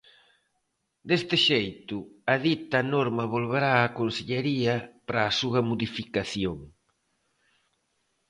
[1.09, 1.97] Deste xeito,
[2.33, 4.75] a dita norma volverá á Consellaría
[5.07, 6.57] para a súa modificación.